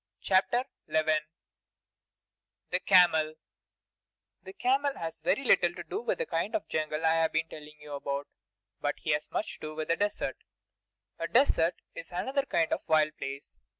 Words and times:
CHAPTER 0.19 0.63
XI 0.89 1.19
The 2.71 2.79
Camel 2.83 3.35
The 4.41 4.53
camel 4.53 4.97
has 4.97 5.19
very 5.19 5.43
little 5.43 5.75
to 5.75 5.83
do 5.83 6.01
with 6.01 6.17
the 6.17 6.25
kind 6.25 6.55
of 6.55 6.67
jungle 6.67 7.05
I 7.05 7.13
have 7.21 7.31
been 7.31 7.47
telling 7.47 7.77
you 7.79 7.93
about; 7.93 8.25
but 8.79 8.97
he 8.97 9.11
has 9.11 9.29
much 9.29 9.59
to 9.59 9.59
do 9.59 9.75
with 9.75 9.89
the 9.89 9.95
desert. 9.95 10.37
A 11.19 11.27
desert 11.27 11.75
is 11.93 12.11
another 12.11 12.47
kind 12.47 12.73
of 12.73 12.81
wild 12.87 13.15
place. 13.17 13.59